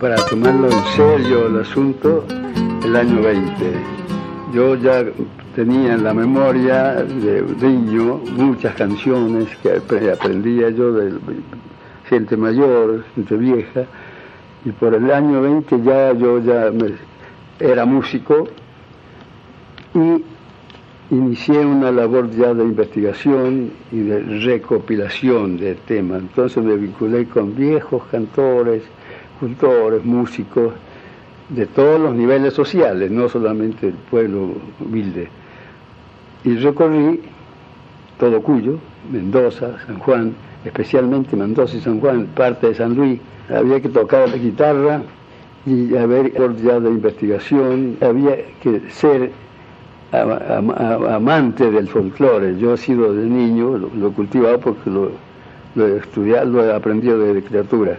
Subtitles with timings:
[0.00, 2.24] para tomarlo en serio el asunto
[2.82, 3.52] el año 20.
[4.54, 5.04] Yo ya
[5.54, 9.74] tenía en la memoria de niño muchas canciones que
[10.10, 11.12] aprendía yo de
[12.08, 13.84] gente mayor, gente vieja,
[14.64, 16.72] y por el año 20 ya yo ya
[17.58, 18.48] era músico
[19.94, 20.24] y
[21.14, 26.22] inicié una labor ya de investigación y de recopilación de temas.
[26.22, 28.82] Entonces me vinculé con viejos cantores,
[29.40, 30.74] cultores, músicos
[31.48, 35.28] de todos los niveles sociales, no solamente el pueblo humilde.
[36.44, 37.20] Y recorrí
[38.18, 38.78] todo Cuyo,
[39.10, 40.34] Mendoza, San Juan,
[40.64, 43.18] especialmente Mendoza y San Juan, parte de San Luis.
[43.48, 45.02] Había que tocar la guitarra
[45.66, 49.32] y haber ya de investigación, había que ser
[50.12, 52.56] amante del folclore.
[52.58, 55.10] Yo he sido de niño, lo, he cultivado porque lo,
[55.76, 57.98] he estudiado, lo he aprendido de criatura.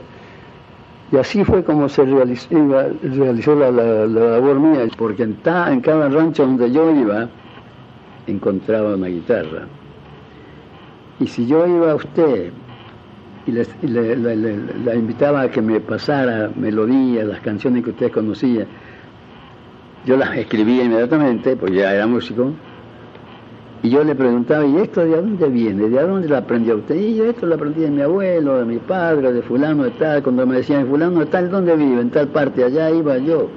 [1.11, 6.71] Y así fue como se realizó, la, labor mía, porque en, en cada rancho donde
[6.71, 7.27] yo iba,
[8.27, 9.67] encontraba una guitarra.
[11.19, 12.51] Y si yo iba a usted
[13.45, 14.15] y, le,
[14.85, 18.65] la invitaba a que me pasara melodías, las canciones que usted conocía,
[20.05, 22.53] yo las escribía inmediatamente, pues ya era músico,
[23.83, 25.89] y yo le preguntaba, ¿y esto de dónde viene?
[25.89, 26.95] ¿De dónde lo aprendió usted?
[26.95, 30.21] Y yo esto lo aprendí de mi abuelo, de mi padre, de fulano de tal.
[30.21, 31.99] Cuando me decían, fulano de tal, ¿dónde vive?
[31.99, 33.49] En tal parte, allá iba yo.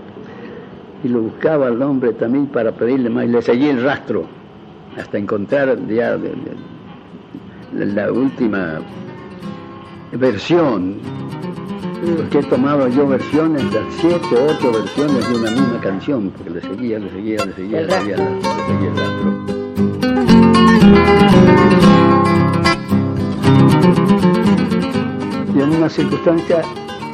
[1.03, 4.25] Y lo buscaba al hombre también para pedirle más, y le seguí el rastro,
[4.97, 6.19] hasta encontrar ya
[7.73, 8.81] la última
[10.13, 10.97] versión
[12.17, 16.51] porque he tomado yo versiones, de siete o ocho versiones de una misma canción, porque
[16.51, 19.64] le seguía, le seguía, le seguía, le seguía, le seguía el rastro.
[25.55, 26.63] Y en una circunstancia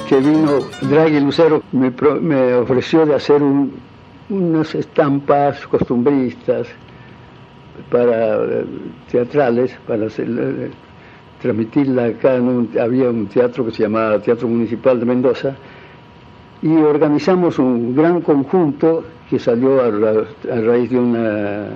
[0.08, 3.42] que vino Draghi Lucero, me, ofreció de hacer
[4.28, 6.68] unas estampas costumbristas
[7.90, 8.64] para eh,
[9.10, 10.70] teatrales, para hacer eh,
[11.40, 12.38] transmitirla acá,
[12.80, 15.54] había un teatro que se llamaba Teatro Municipal de Mendoza,
[16.62, 19.90] y organizamos un gran conjunto que salió a,
[20.60, 21.66] raíz de una,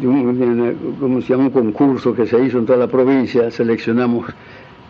[0.00, 1.44] de un, se llama?
[1.44, 4.26] un concurso que se hizo en toda la provincia, seleccionamos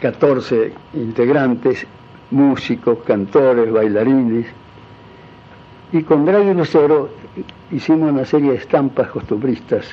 [0.01, 1.87] 14 integrantes,
[2.31, 4.47] músicos, cantores, bailarines,
[5.93, 7.09] y con Draghi Lucero
[7.71, 9.87] hicimos una serie de estampas costumbristas.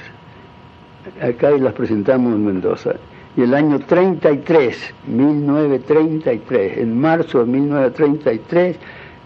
[1.21, 2.93] Acá y las presentamos en Mendoza.
[3.37, 8.77] Y el año 33, 1933, en marzo de 1933,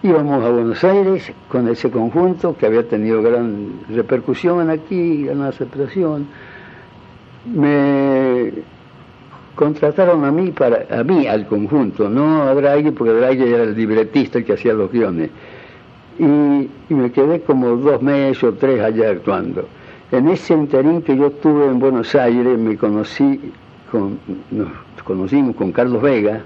[0.05, 6.27] íbamos a Buenos Aires con ese conjunto que había tenido gran repercusión aquí, gran aceptación.
[7.53, 8.51] Me
[9.55, 13.75] contrataron a mí, para, a mí al conjunto, no a Draghi, porque Draghi era el
[13.75, 15.31] libretista que hacía los guiones.
[16.19, 19.67] Y, y me quedé como dos meses o tres allá actuando.
[20.11, 23.51] En ese interín que yo estuve en Buenos Aires, me conocí
[24.51, 24.69] nos
[25.03, 26.41] conocimos con Carlos Vega,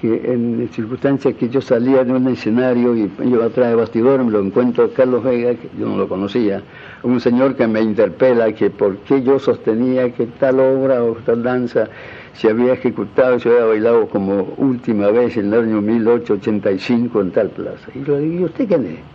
[0.00, 4.30] que en circunstancias que yo salía de un escenario y yo atrás de bastidor me
[4.30, 6.62] lo encuentro Carlos Vega, que yo no lo conocía,
[7.02, 11.42] un señor que me interpela que por qué yo sostenía que tal obra o tal
[11.42, 11.88] danza
[12.34, 17.50] se había ejecutado, se había bailado como última vez en el año 1885 en tal
[17.50, 17.90] plaza.
[17.94, 19.14] Y le digo, ¿y usted quién es?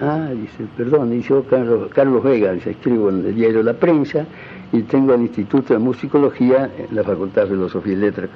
[0.00, 4.24] ah, dice, perdón, dice yo Carlos, Carlos Vega, dice, escribo en el diario La Prensa
[4.72, 8.30] y tengo el Instituto de Musicología en la Facultad de Filosofía y Letras.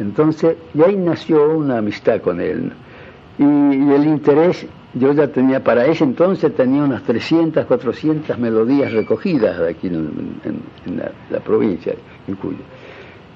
[0.00, 2.72] Entonces, y ahí nació una amistad con él.
[3.38, 9.60] Y, el interés, yo ya tenía, para ese entonces tenía unas 300, 400 melodías recogidas
[9.60, 10.32] aquí en,
[11.30, 11.94] la, provincia,
[12.26, 12.58] en Cuyo.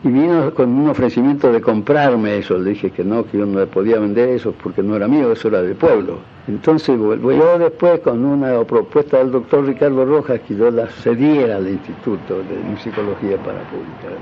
[0.05, 2.59] Y vino con un ofrecimiento de comprarme eso.
[2.59, 5.33] Le dije que no, que yo no le podía vender eso porque no era mío,
[5.33, 6.19] eso era del pueblo.
[6.49, 11.69] Entonces yo después con una propuesta del doctor Ricardo Rojas que yo la cediera al
[11.69, 14.19] Instituto de Musicología para publicar.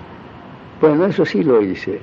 [0.81, 2.01] Bueno, eso sí lo hice.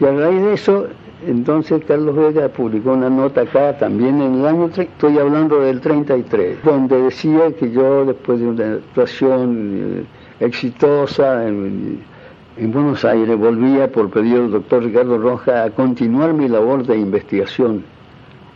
[0.00, 0.86] Y a raíz de eso,
[1.26, 6.62] entonces Carlos Vega publicó una nota acá también en el año, estoy hablando del 33,
[6.62, 10.04] donde decía que yo después de una actuación
[10.40, 12.00] eh, exitosa en,
[12.58, 16.96] en Buenos Aires volvía por pedido del doctor Ricardo Rojas a continuar mi labor de
[16.98, 17.84] investigación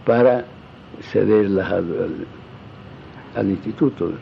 [0.05, 0.45] para
[1.01, 1.73] cederlas
[3.37, 4.13] al, instituto.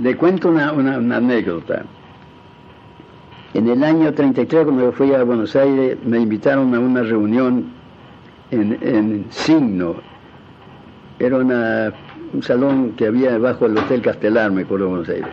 [0.00, 1.84] Le cuento una, anécdota.
[3.52, 7.66] En el año 33, cuando yo fui a Buenos Aires, me invitaron a una reunión
[8.52, 9.96] en, Signo.
[11.18, 15.28] Era un salón que había debajo del Hotel Castelar, me acuerdo, de Buenos Aires.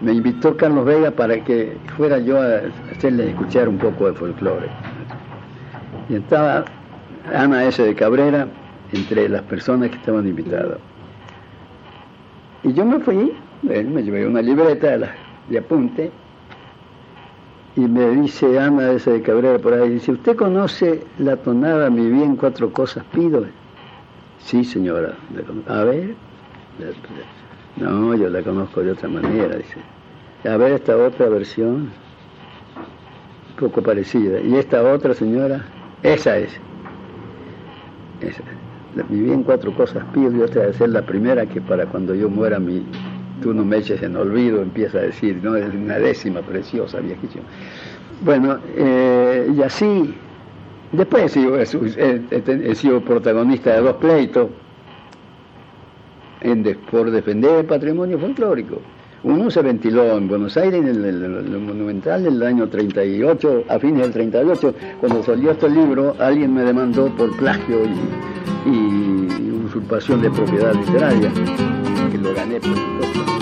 [0.00, 4.66] Me invitó Carlos Vega para que fuera yo a hacerle escuchar un poco de folclore.
[6.08, 6.64] Y estaba
[7.32, 7.80] Ana S.
[7.80, 8.48] de Cabrera
[8.92, 10.78] entre las personas que estaban invitadas.
[12.64, 14.98] Y yo me fui, me llevé una libreta
[15.48, 16.10] de apunte
[17.76, 19.10] y me dice Ana S.
[19.10, 23.44] de Cabrera por ahí, dice, ¿usted conoce la tonada Mi bien cuatro cosas pido?
[24.38, 25.14] Sí, señora.
[25.68, 26.14] A ver.
[27.76, 29.76] No, yo la conozco de otra manera, dice.
[30.48, 31.88] A ver esta otra versión,
[33.48, 34.40] un poco parecida.
[34.40, 35.64] ¿Y esta otra, señora?
[36.02, 36.50] Esa es.
[38.20, 38.42] Esa.
[39.08, 42.60] Mi bien cuatro cosas pido y otra ser la primera que para cuando yo muera
[42.60, 42.84] mi,
[43.42, 45.56] tú no me eches en olvido, empieza a decir, ¿no?
[45.56, 47.44] Es una décima preciosa, viejísima.
[48.22, 50.14] Bueno, eh, y así,
[50.92, 54.48] después he sido, protagonista de dos pleitos
[56.40, 58.80] en, por defender el patrimonio folclórico.
[59.24, 64.02] Uno se ventiló en Buenos Aires, en el, Monumental, en el año 38, a fines
[64.02, 67.78] del 38, cuando salió este libro, alguien me demandó por plagio
[68.66, 71.32] y, usurpación de propiedad literaria,
[72.12, 73.33] que lo gané por.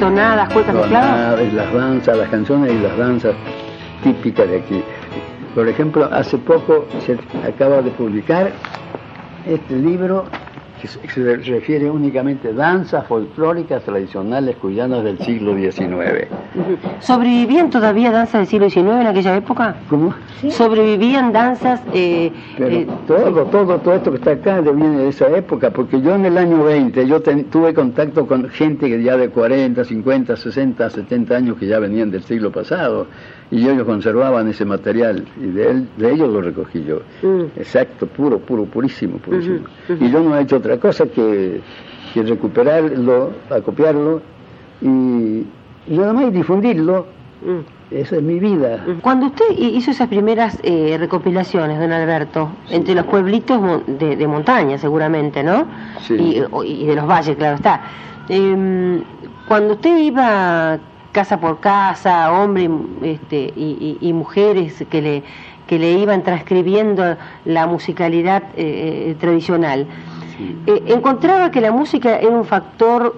[0.00, 1.52] Tonadas, mezcladas?
[1.52, 3.34] Las danzas, las canciones y las danzas
[4.02, 4.82] típicas de aquí.
[5.54, 8.50] Por ejemplo, hace poco se acaba de publicar
[9.46, 10.24] este libro
[10.80, 16.26] que se refiere únicamente a danzas folclóricas tradicionales cuyanas del siglo XIX.
[17.00, 19.76] ¿Sobrevivían todavía danzas del siglo XIX en aquella época?
[19.88, 20.14] ¿Cómo?
[20.50, 21.82] ¿Sobrevivían danzas?
[21.92, 26.14] Eh, eh, todo, todo, todo esto que está acá viene de esa época, porque yo
[26.14, 30.90] en el año 20 yo tuve contacto con gente que ya de 40, 50, 60,
[30.90, 33.06] 70 años que ya venían del siglo pasado
[33.50, 37.02] y ellos conservaban ese material y de, él, de ellos lo recogí yo.
[37.22, 37.58] Mm.
[37.58, 39.66] Exacto, puro, puro, purísimo, purísimo.
[39.88, 41.60] Y yo no he hecho otra cosa que,
[42.14, 44.22] que recuperarlo, acopiarlo
[44.80, 47.06] y, y nada más difundirlo.
[47.42, 47.80] Mm.
[47.90, 48.84] Esa es mi vida.
[49.02, 55.42] Cuando usted hizo esas primeras eh, recopilaciones, don Alberto, entre los pueblitos de, montaña seguramente,
[55.42, 55.66] ¿no?
[56.06, 56.14] Sí.
[56.14, 57.80] Y, y, de los valles, claro está.
[58.28, 59.02] Eh,
[59.48, 60.78] cuando usted iba
[61.10, 62.70] casa por casa, hombres
[63.02, 65.22] este, y, mujeres que le,
[65.66, 69.16] que le iban transcribiendo la musicalidad eh, eh,
[70.66, 73.14] Eh, encontraba que la música era un factor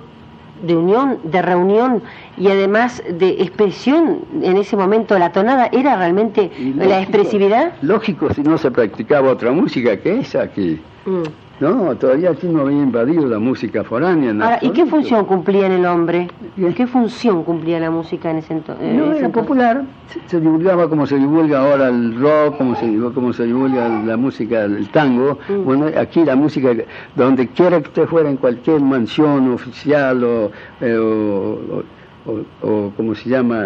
[0.63, 2.03] de unión, de reunión
[2.37, 7.73] y además de expresión en ese momento, la tonada era realmente la expresividad.
[7.83, 10.81] Lógico, si no se practicaba otra música que esa aquí.
[11.05, 11.23] Mm.
[11.61, 14.59] No, todavía aquí no había invadido la música foránea.
[14.63, 16.29] ¿y qué función cumplía en el hombre?
[16.77, 18.95] ¿Qué función cumplía la música en ese, entonces?
[18.95, 19.85] no, era popular.
[20.27, 24.65] Se, divulgaba como se divulga ahora el rock, como se, como se divulga la música,
[24.65, 25.39] el tango.
[25.49, 25.65] Mm.
[25.65, 26.71] Bueno, aquí la música,
[27.15, 30.51] donde quiera que usted fuera, en cualquier mansión oficial o,
[30.81, 31.83] eh, o,
[32.27, 33.65] o, o como se llama,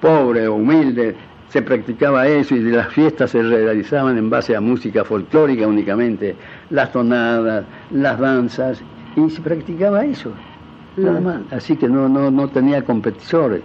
[0.00, 1.14] pobre o humilde,
[1.52, 6.34] se practicaba eso y las fiestas se realizaban en base a música folclórica únicamente,
[6.70, 8.82] las tonadas, las danzas,
[9.16, 10.32] y se practicaba eso,
[10.96, 11.24] nada mm.
[11.24, 11.40] más.
[11.50, 13.60] Así que no, no, no tenía competidores.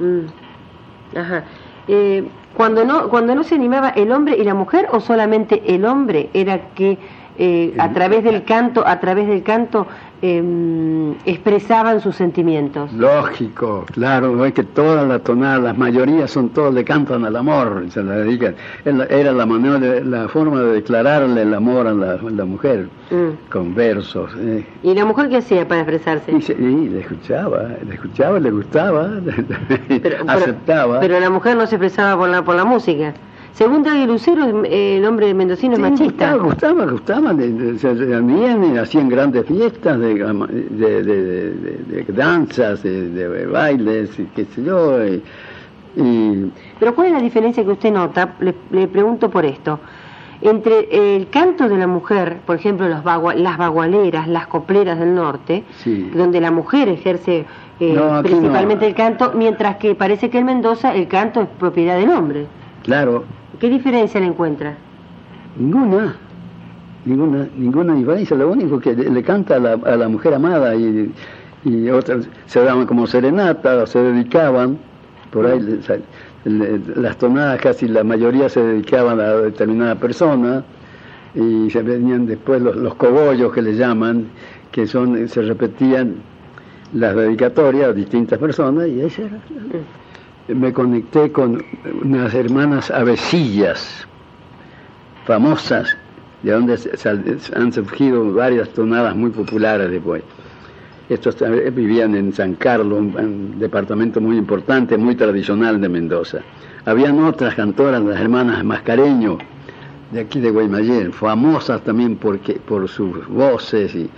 [0.00, 1.16] Mm.
[1.16, 1.44] Ajá.
[1.86, 2.24] Eh,
[2.56, 6.28] cuando no cuando no se animaba el hombre y la mujer o solamente el hombre
[6.34, 6.98] era que
[7.38, 9.86] eh, a través del canto a través del canto
[10.22, 12.92] eh, expresaban sus sentimientos.
[12.92, 17.84] Lógico, claro, es que todas las tonadas, las mayorías son todos le cantan al amor,
[17.90, 18.54] se la dedican.
[18.84, 23.50] Era la manera, la forma de declararle el amor a la, mujer, mm.
[23.50, 24.30] con versos.
[24.38, 24.66] Eh.
[24.82, 26.32] ¿Y la mujer qué hacía para expresarse?
[26.32, 29.10] Y, le escuchaba, le escuchaba, le gustaba,
[30.26, 31.00] aceptaba.
[31.00, 33.14] Pero, la mujer no se expresaba por la, por la música.
[33.54, 36.34] Según David Lucero, el hombre mendocino es machista.
[36.34, 37.78] Gustaba, gustaba, gustaba.
[37.78, 44.62] Se reunían hacían grandes fiestas de, de, de, de danzas, de, bailes, y qué sé
[44.62, 45.04] yo.
[45.96, 48.34] Y, Pero ¿cuál es la diferencia que usted nota?
[48.40, 49.80] Le, pregunto por esto.
[50.42, 55.64] Entre el canto de la mujer, por ejemplo, los las bagualeras, las copleras del norte,
[56.14, 57.44] donde la mujer ejerce
[57.78, 62.08] eh, principalmente el canto, mientras que parece que en Mendoza el canto es propiedad del
[62.08, 62.46] hombre.
[62.82, 63.24] Claro,
[63.60, 64.74] ¿Qué diferencia le encuentra?
[65.58, 66.16] Ninguna,
[67.04, 68.34] ninguna, ninguna diferencia.
[68.34, 71.12] Lo único que le canta a la, mujer amada y,
[71.90, 74.78] otras se daban como serenata, se dedicaban,
[75.30, 75.60] por ahí
[76.44, 80.64] las tonadas casi la mayoría se dedicaban a determinada persona
[81.34, 84.28] y se venían después los, los cogollos que le llaman,
[84.72, 86.14] que son se repetían
[86.94, 89.38] las dedicatorias a distintas personas y ese era.
[90.54, 91.62] Me conecté con
[92.02, 94.06] unas hermanas avecillas,
[95.24, 95.96] famosas,
[96.42, 96.78] de donde
[97.54, 100.22] han surgido varias tonadas muy populares después.
[101.08, 101.36] Estos
[101.74, 106.38] vivían en San Carlos, un departamento muy importante, muy tradicional de Mendoza.
[106.84, 109.38] Habían otras cantoras, las hermanas Mascareño,
[110.12, 114.10] de aquí de Guaymallén, famosas también porque, por sus voces y,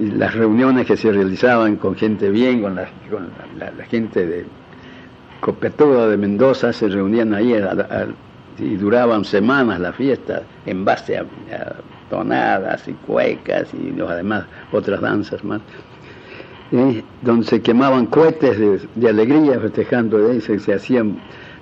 [0.00, 2.86] las reuniones que se realizaban con gente bien, con la,
[3.90, 4.46] gente de
[5.40, 7.54] Copetuda de Mendoza, se reunían ahí
[8.58, 11.24] y duraban semanas las fiestas en base a,
[12.10, 15.60] tonadas y cuecas y los, además otras danzas más.
[17.22, 18.58] donde se quemaban cohetes
[18.94, 20.40] de, alegría festejando, ¿eh?
[20.40, 21.18] se, se hacían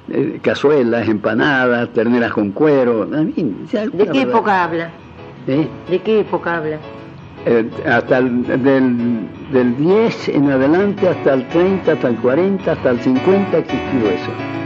[0.09, 3.06] eh, cazuelas, empanadas, terneras con cuero.
[3.06, 4.90] ¿De qué época habla?
[5.49, 5.68] ¿Eh?
[5.90, 6.78] ¿De qué época habla?
[7.49, 12.91] Eh, hasta el, del, del 10 en adelante, hasta el 30, hasta el 40, hasta
[12.91, 14.66] el 50 existió eso.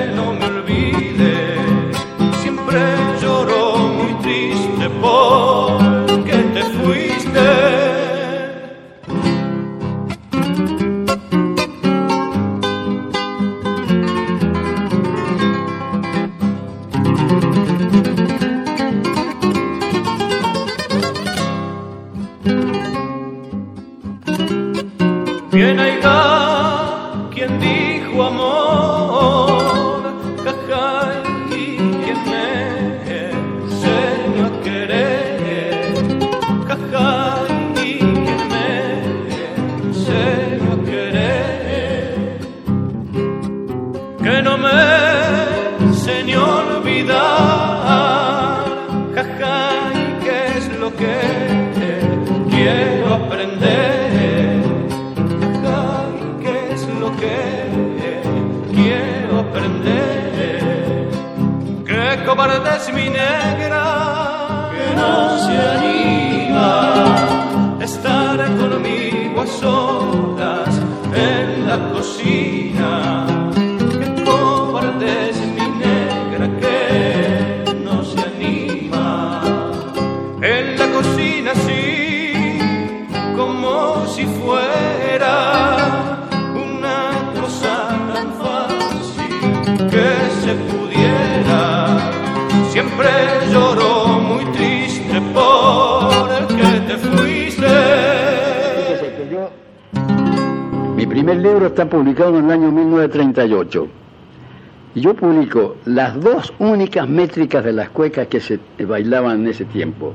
[104.95, 110.13] yo publico las dos únicas métricas de las cuecas que se bailaban en ese tiempo.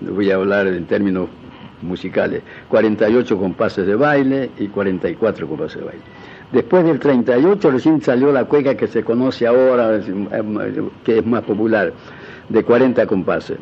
[0.00, 1.28] Voy a hablar en términos
[1.82, 6.02] musicales, 48 compases de baile y 44 compases de baile.
[6.52, 10.00] Después del 38 recién salió la cueca que se conoce ahora,
[11.04, 11.92] que es más popular,
[12.48, 13.58] de 40 compases.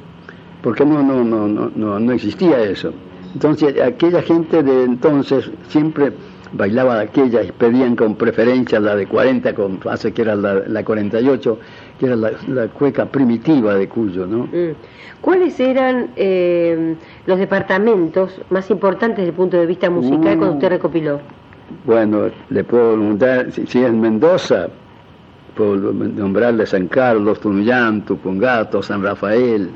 [0.63, 2.93] Porque no, no, no, no, no existía eso.
[3.35, 6.13] Entonces, aquella gente de entonces siempre
[6.53, 11.59] bailaba aquella y pedían con preferencia la de 40, con hace que era la, 48,
[11.99, 14.45] que era la, cueca primitiva de Cuyo, ¿no?
[14.45, 14.75] Mm.
[15.21, 20.69] ¿Cuáles eran eh, los departamentos más importantes desde el punto de vista musical cuando usted
[20.69, 21.21] recopiló?
[21.85, 24.69] Bueno, le puedo preguntar, si, es Mendoza,
[25.57, 29.71] puedo nombrarle San Carlos, Tunuyán, Tupungato, San Rafael,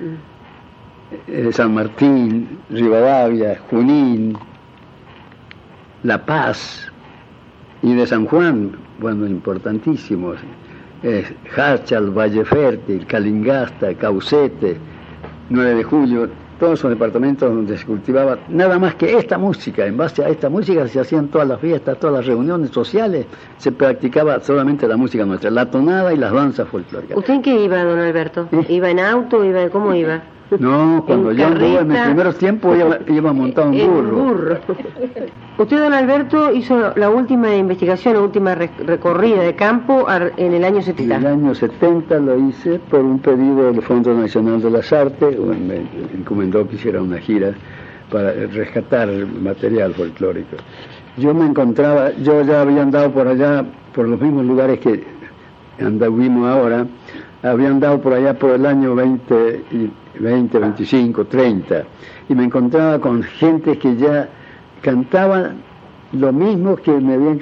[0.00, 1.30] mm.
[1.30, 4.36] eh, San Martín, Rivadavia, Junín,
[6.04, 6.90] La Paz,
[7.82, 10.36] y de San Juan, bueno, importantísimos,
[11.02, 14.76] es Hachal, Valle Fértil, Calingasta, Caucete,
[15.50, 16.28] 9 de julio,
[16.58, 19.84] todos esos departamentos donde se cultivaba nada más que esta música.
[19.84, 23.26] En base a esta música se hacían todas las fiestas, todas las reuniones sociales,
[23.58, 27.16] se practicaba solamente la música nuestra, la tonada y las danzas folclóricas.
[27.16, 28.48] ¿Usted en qué iba, don Alberto?
[28.52, 28.64] ¿Eh?
[28.68, 29.44] ¿Iba en auto?
[29.44, 30.22] Iba, ¿Cómo iba?
[30.58, 32.76] No, cuando yo anduve en mis primeros tiempos
[33.08, 34.24] iba, montado burro.
[34.24, 34.56] burro.
[35.58, 40.06] Usted, don Alberto, hizo la última investigación, la última recorrida de campo
[40.36, 41.14] en el año 70.
[41.14, 45.38] En el año 70 lo hice por un pedido del Fondo Nacional de las Artes,
[45.38, 45.82] me
[46.14, 47.54] encomendó que hiciera una gira
[48.10, 49.08] para rescatar
[49.40, 50.56] material folclórico.
[51.16, 55.04] Yo me encontraba, yo ya había andado por allá, por los mismos lugares que
[55.80, 56.86] anduvimos ahora,
[57.42, 61.84] había andado por allá por el año 20 y 20, 25, 30,
[62.28, 64.28] y me encontraba con gente que ya
[64.80, 65.52] cantaba
[66.12, 67.38] lo mismo que me habían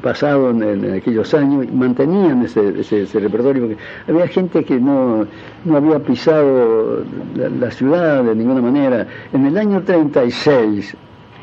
[0.00, 3.76] pasado en, aquellos años, mantenían ese, ese, repertorio, porque
[4.06, 5.26] había gente que no,
[5.64, 9.06] no había pisado la, ciudad de ninguna manera.
[9.32, 10.96] En el año 36,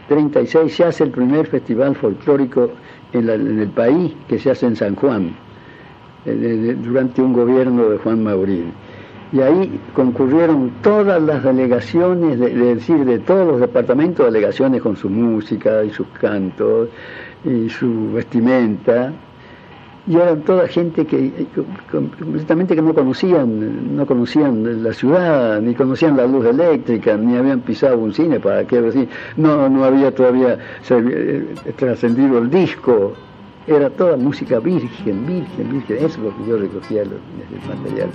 [0.07, 2.69] 36 se hace el primer festival folclórico
[3.11, 5.35] en, en el país que se hace en San Juan,
[6.25, 8.84] eh, durante un gobierno de Juan Maurín
[9.35, 15.09] y ahí concurrieron todas las delegaciones, de, decir, de todos los departamentos, delegaciones con su
[15.09, 16.87] música y sus cantos
[17.43, 19.11] y su vestimenta,
[20.07, 21.47] y eran toda gente que
[21.91, 27.59] completamente que no conocían, no conocían la ciudad, ni conocían la luz eléctrica, ni habían
[27.59, 30.57] pisado un cine para qué decir, no, no había todavía
[30.89, 33.11] eh, trascendido el disco,
[33.67, 37.09] era toda música virgen, virgen, virgen, eso es lo que yo recogía el
[37.67, 38.09] material.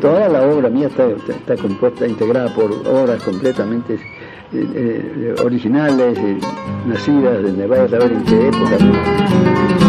[0.00, 4.00] Toda la obra mía está, está, compuesta, integrada por obras completamente eh,
[4.52, 6.38] eh, originales, eh,
[6.86, 9.85] nacidas de Nevada, saber en qué época.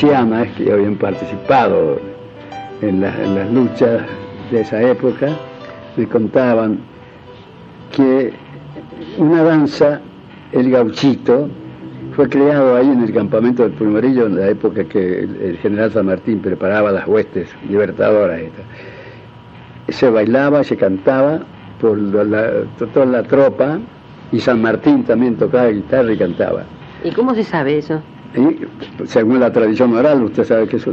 [0.00, 2.00] Que, habían participado
[2.80, 4.02] en, las luchas
[4.50, 5.28] de esa época
[5.96, 6.78] me contaban
[7.94, 8.32] que
[9.18, 10.00] una danza,
[10.52, 11.48] el gauchito,
[12.16, 16.06] fue creado ahí en el campamento del Pulmorillo en la época que el, general San
[16.06, 18.40] Martín preparaba las huestes libertadoras.
[19.88, 21.40] Se bailaba, se cantaba
[21.80, 21.98] por
[22.92, 23.78] toda la tropa
[24.30, 26.64] y San Martín también tocaba guitarra y cantaba.
[27.04, 28.02] ¿Y cómo se sabe eso?
[28.34, 30.90] Y según la tradición oral, usted sabe que eso,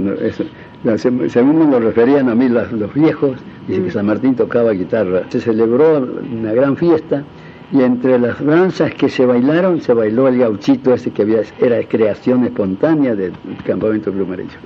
[1.30, 3.92] según me lo referían a mí los, viejos, dice que.
[3.92, 5.24] San Martín tocaba guitarra.
[5.30, 7.24] Se celebró una gran fiesta
[7.72, 11.82] y entre las danzas que se bailaron, se bailó el gauchito ese que había, era
[11.84, 13.34] creación espontánea del
[13.66, 14.58] campamento Plumarillo.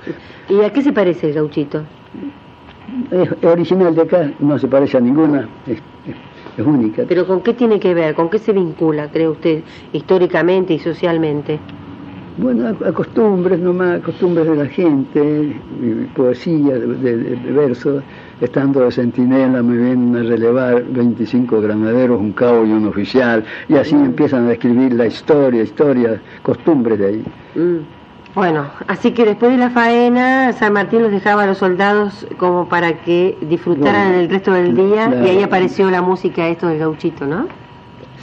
[0.48, 1.82] ¿Y a qué se parece el gauchito?
[3.10, 5.78] Es, original de acá, no se parece a ninguna, es,
[6.56, 7.04] es única.
[7.06, 8.14] ¿Pero con qué tiene que ver?
[8.14, 11.58] ¿Con qué se vincula, cree usted, históricamente y socialmente?
[12.36, 15.56] Bueno, a, costumbres nomás, costumbres de la gente,
[16.16, 18.02] poesía de, versos.
[18.40, 23.76] Estando de centinela me vienen a relevar 25 granaderos, un cabo y un oficial, y
[23.76, 24.04] así mm.
[24.06, 27.24] empiezan a describir la historia, historia, costumbres de ahí.
[27.54, 28.34] Mm.
[28.34, 32.68] Bueno, así que después de la faena, San Martín los dejaba a los soldados como
[32.68, 37.28] para que disfrutaran el resto del día, y ahí apareció la música esto del gauchito,
[37.28, 37.46] ¿no?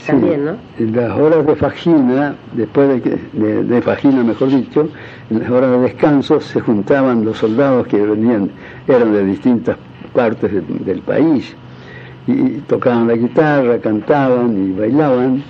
[0.06, 0.56] También, ¿no?
[0.78, 4.88] En las horas de fajina, después de, de, fajina, mejor dicho,
[5.30, 8.50] en las horas de descanso se juntaban los soldados que venían,
[8.88, 9.76] eran de distintas
[10.12, 10.50] partes
[10.84, 11.54] del país,
[12.26, 15.42] y tocaban la guitarra, cantaban y bailaban.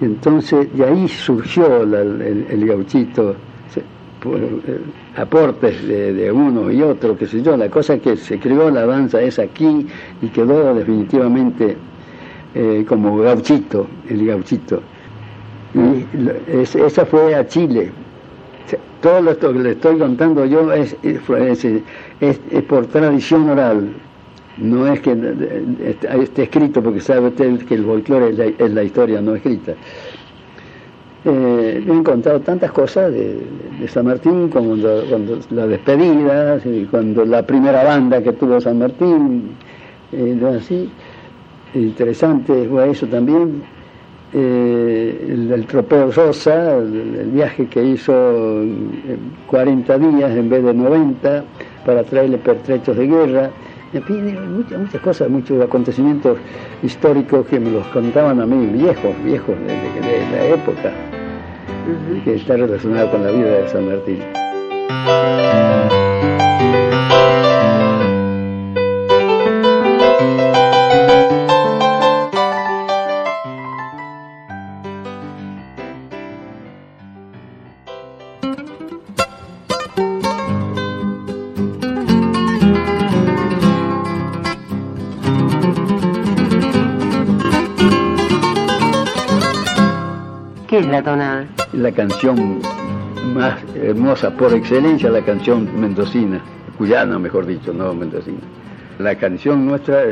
[0.00, 4.80] Y entonces de ahí surgió el, gauchito, eh,
[5.16, 8.84] aportes de, de, uno y otro, qué sé yo, la cosa que se creó la
[8.84, 9.86] danza es aquí
[10.20, 11.76] y quedó definitivamente
[12.54, 14.82] eh, como gauchito, el gauchito.
[15.74, 16.04] Y
[16.52, 17.92] esa fue a Chile.
[19.00, 23.92] Todo lo que le estoy contando yo es, es, por tradición oral.
[24.58, 25.16] No es que
[26.20, 29.72] esté escrito porque sabe usted que el folclore es la, historia no escrita.
[31.24, 33.40] Eh, he encontrado tantas cosas de,
[33.88, 34.76] San Martín, como
[35.08, 36.60] cuando, la despedida,
[36.90, 39.50] cuando la primera banda que tuvo San Martín,
[40.12, 40.90] eh, así.
[41.74, 43.62] Interesante fue eso también.
[44.32, 48.64] Eh, el, tropeo Rosa, el, viaje que hizo
[49.48, 51.44] 40 días en vez de 90
[51.84, 53.50] para traerle pertrechos de guerra
[53.92, 56.38] en fin, muchas, muchas cosas, muchos acontecimientos
[56.82, 60.92] históricos que me los contaban a mí, viejos, viejos de, la época,
[62.24, 64.20] que está relacionado con la vida de San Martín.
[91.90, 92.60] La canción
[93.34, 96.40] más hermosa por excelencia, la canción mendocina,
[96.78, 98.38] cuyana mejor dicho, no mendocina.
[99.00, 100.04] La canción nuestra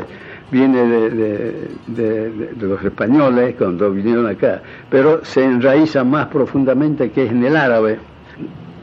[0.51, 7.45] viene de, los españoles cuando vinieron acá, pero se enraiza más profundamente que es en
[7.45, 7.99] el árabe.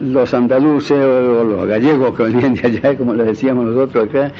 [0.00, 4.32] Los andaluces o los gallegos que venían de allá, como les decíamos nosotros acá,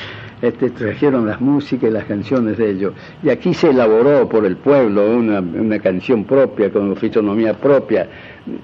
[0.43, 2.93] este, trajeron las músicas y las canciones de ellos.
[3.23, 8.09] Y aquí se elaboró por el pueblo una, canción propia, con fisonomía propia,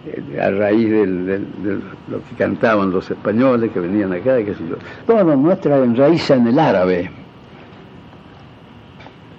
[0.06, 1.38] eh, a raíz de
[2.08, 4.76] lo que cantaban los españoles que venían acá, qué sé yo.
[5.06, 7.11] Todo nuestra enraiza en el árabe.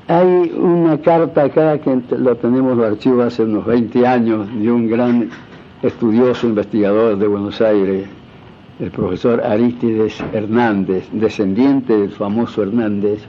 [0.08, 4.72] Hay una carta acá que lo tenemos en el archivo hace unos 20 años de
[4.72, 5.30] un gran
[5.82, 8.08] estudioso investigador de Buenos Aires,
[8.80, 13.20] el profesor Aristides Hernández, descendiente del famoso Hernández,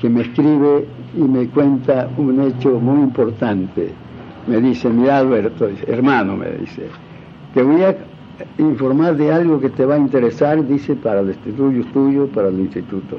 [0.00, 3.90] que me escribe y me cuenta un hecho muy importante.
[4.46, 6.86] Me dice, mira Alberto, hermano, me dice,
[7.54, 7.96] te voy a
[8.58, 12.60] informar de algo que te va a interesar, dice, para el instituto tuyo, para el
[12.60, 13.18] instituto.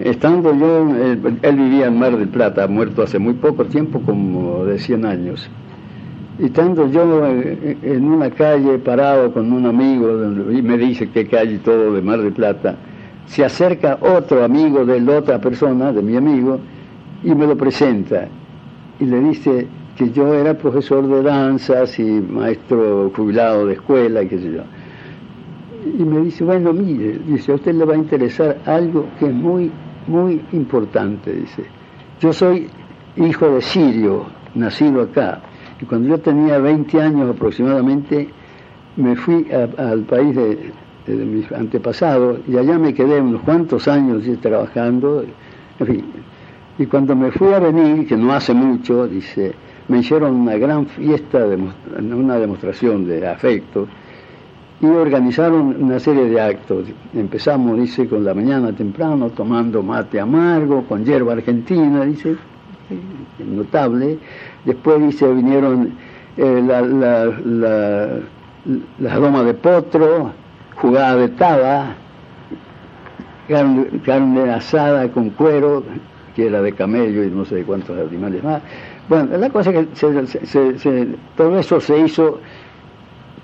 [0.00, 4.64] Estando yo, él, él vivía en Mar del Plata, muerto hace muy poco tiempo, como
[4.64, 5.50] de 100 años
[6.38, 10.08] y estando yo en una calle parado con un amigo,
[10.50, 12.74] y me dice qué calle todo de Mar del Plata,
[13.26, 16.58] se acerca otro amigo de la otra persona, de mi amigo,
[17.22, 18.26] y me lo presenta.
[18.98, 19.66] Y le dice
[19.96, 24.62] que yo era profesor de danzas y maestro jubilado de escuela, y qué sé yo.
[25.98, 29.32] Y me dice, bueno, mire, dice, a usted le va a interesar algo que es
[29.32, 29.70] muy,
[30.08, 31.62] muy importante, dice.
[32.20, 32.66] Yo soy
[33.16, 35.40] hijo de Sirio, nacido acá
[35.84, 38.28] cuando yo tenía 20 años aproximadamente,
[38.96, 40.72] me fui al país de,
[41.06, 45.24] mis antepasados y allá me quedé unos cuantos años trabajando.
[45.80, 46.04] En fin.
[46.78, 49.54] Y cuando me fui a venir, que no hace mucho, dice,
[49.88, 51.46] me hicieron una gran fiesta,
[51.98, 53.86] una demostración de afecto
[54.80, 56.86] y organizaron una serie de actos.
[57.14, 62.36] Empezamos, dice, con la mañana temprano, tomando mate amargo, con hierba argentina, dice,
[63.38, 64.18] notable.
[64.64, 65.92] Después dice, vinieron
[66.36, 66.82] eh, la,
[68.98, 70.32] la, de potro,
[70.76, 71.94] jugada de taba,
[73.48, 75.84] carne, asada con cuero,
[76.34, 78.62] que era de camello y no sé cuántos animales más.
[79.08, 82.40] Bueno, la cosa es que todo eso se hizo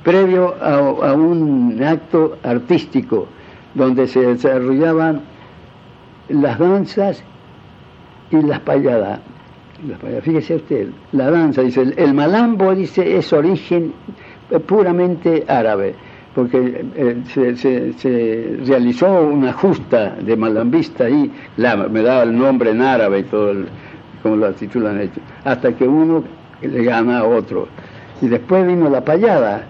[0.03, 3.27] previo a, un acto artístico
[3.75, 5.21] donde se desarrollaban
[6.29, 7.23] las danzas
[8.31, 9.21] y las payadas.
[10.23, 13.95] Fíjese usted, la danza, dice, el, malambo, dice, es origen
[14.67, 15.95] puramente árabe,
[16.35, 23.21] porque eh, se, realizó una justa de malambista ahí, me daba el nombre en árabe
[23.21, 23.55] y todo,
[24.23, 26.25] como lo titulan ellos, hasta que uno
[26.61, 27.67] le gana a otro.
[28.21, 29.65] Y después vino la payada,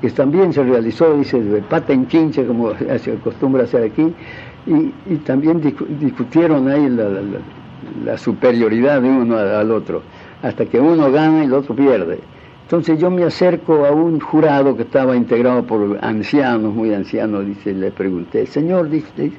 [0.00, 4.12] que también se realizó, dice, de pata en quinche, como se acostumbra hacer aquí,
[4.66, 5.60] y, también
[6.00, 7.04] discutieron ahí la
[8.16, 10.02] superioridad de uno al otro,
[10.42, 12.18] hasta que uno gana y el otro pierde.
[12.64, 17.72] Entonces yo me acerco a un jurado que estaba integrado por ancianos, muy ancianos, dice,
[17.74, 19.32] le pregunté, Señor, dice,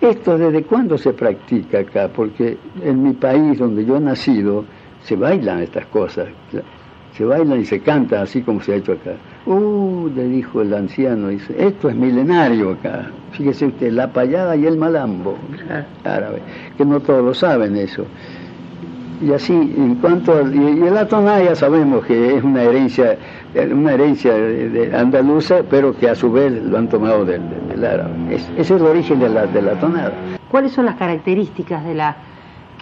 [0.00, 2.08] ¿esto desde cuándo se practica acá?
[2.08, 4.64] Porque en mi país, donde yo he nacido,
[5.02, 6.28] se bailan estas cosas,
[7.16, 9.12] se bailan y se canta así como se ha hecho acá.
[9.46, 13.10] Uh, le dijo el anciano, dice, esto es milenario acá.
[13.32, 15.36] Fíjese usted, la payada y el malambo
[16.04, 16.40] árabe,
[16.76, 18.04] que no todos lo saben eso.
[19.20, 23.16] Y así, en cuanto a, y, la tonada ya sabemos que es una herencia,
[23.70, 27.42] una herencia de, andaluza, pero que a su vez lo han tomado del,
[27.84, 28.12] árabe.
[28.30, 30.12] Es, ese es el origen de la, de la tonada.
[30.50, 32.16] ¿Cuáles son las características de la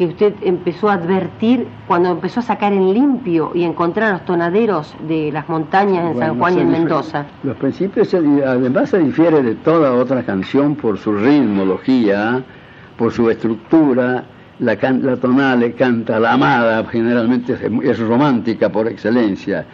[0.01, 4.97] que usted empezó a advertir cuando empezó a sacar en limpio y encontrar los tonaderos
[5.07, 7.27] de las montañas en San Juan y en Mendoza?
[7.43, 12.43] Los principios, además se difiere de toda otra canción por su ritmología,
[12.97, 14.25] por su estructura,
[14.59, 19.67] la, la tonale canta la amada, generalmente es, romántica por excelencia,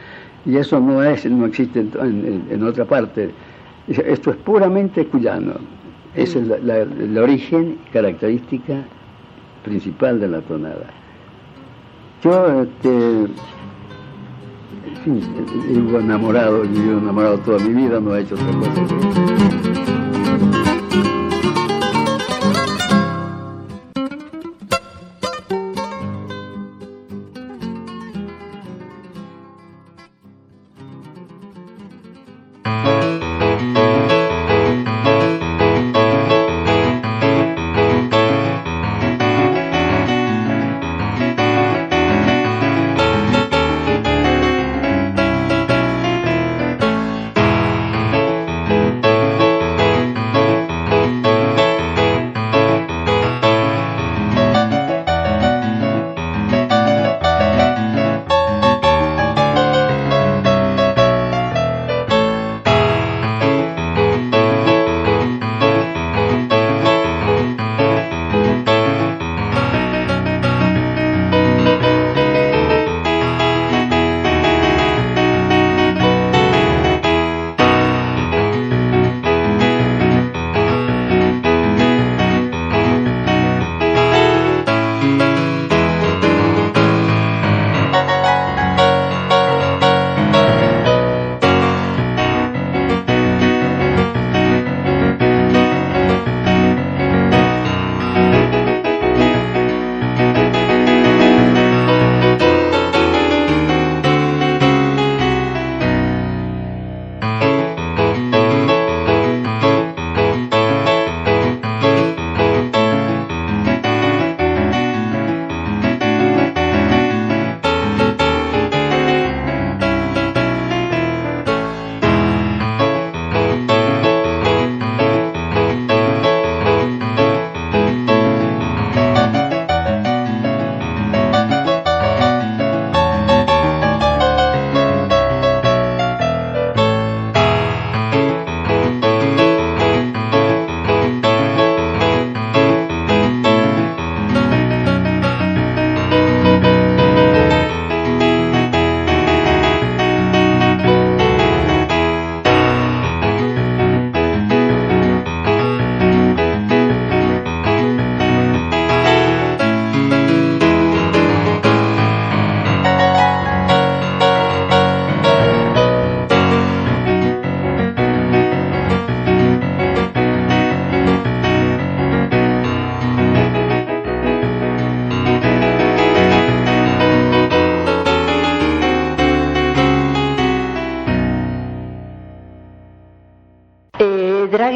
[0.45, 3.31] y eso no, es, no existe en, otra parte.
[3.87, 5.53] Esto es puramente cuyano.
[6.17, 8.83] Esa es el origen, característica
[9.67, 10.87] principal de la tonada.
[12.23, 13.27] Yo, este,
[15.69, 20.16] vivo enamorado, he vivido enamorado toda mi vida, no he hecho otra cosa.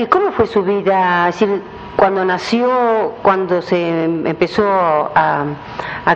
[0.07, 1.27] Fue su vida?
[1.27, 1.63] decir,
[1.97, 5.45] cuando nació, cuando se empezó a,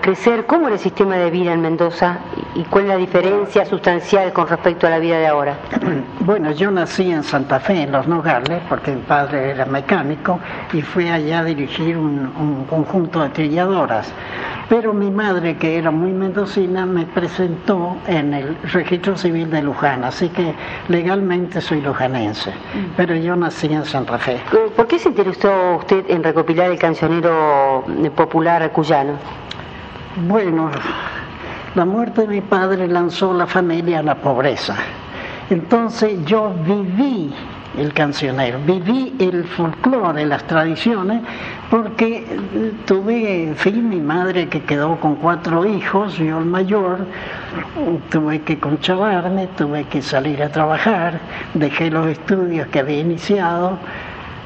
[0.01, 2.19] crecer, ¿cómo era el sistema de vida en Mendoza
[2.55, 5.59] y cuál es la diferencia sustancial con respecto a la vida de ahora?
[6.25, 10.41] Bueno, yo nací en Santa Fe, en Los Nogales, porque mi padre era mecánico
[10.73, 14.11] y fui allá a dirigir un, un conjunto de trilladoras.
[14.69, 20.05] Pero mi madre, que era muy mendocina, me presentó en el registro civil de Luján,
[20.05, 20.55] así que
[20.89, 22.95] legalmente soy lujanense, mm.
[22.97, 24.41] pero yo nací en San Rafael.
[24.75, 27.85] ¿Por qué se interesó usted en recopilar el cancionero
[28.17, 29.13] popular cuyano?
[30.17, 30.71] Bueno,
[31.75, 34.77] la muerte de mi padre lanzó la familia a la pobreza.
[35.51, 37.35] Entonces yo viví
[37.79, 38.59] el cancionero.
[38.67, 41.23] Viví el folclore, las tradiciones,
[41.71, 42.25] porque
[42.87, 46.99] tuve, en fin, mi madre que quedó con cuatro hijos, yo el mayor,
[48.11, 51.21] tuve que conchavarme, tuve que salir a trabajar,
[51.55, 53.79] dejé los estudios que había iniciado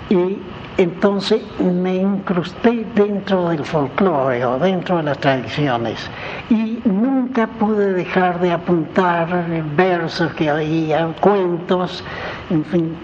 [0.09, 0.39] y
[0.79, 6.09] entonces me incrusté dentro del folclore o dentro de las tradiciones
[6.49, 9.45] y nunca pude dejar de apuntar
[9.77, 12.05] versos que había, cuentos,
[12.49, 12.97] en fin